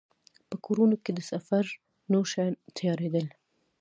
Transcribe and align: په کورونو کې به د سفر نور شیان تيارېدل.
په 0.49 0.55
کورونو 0.65 0.95
کې 1.03 1.11
به 1.15 1.21
د 1.25 1.27
سفر 1.31 1.63
نور 2.11 2.25
شیان 2.31 2.53
تيارېدل. 2.77 3.25